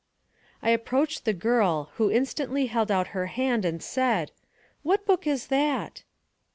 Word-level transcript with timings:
I 0.63 0.71
approached 0.71 1.25
the 1.25 1.31
girl, 1.33 1.91
who 1.97 2.09
instantly 2.09 2.65
held 2.65 2.89
out 2.89 3.09
her 3.13 3.27
hand, 3.27 3.65
and 3.65 3.83
said:" 3.83 4.31
What 4.81 5.05
book 5.05 5.27
is 5.27 5.45
that? 5.49 6.01